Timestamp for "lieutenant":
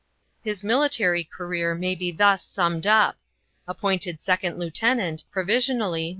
4.57-5.25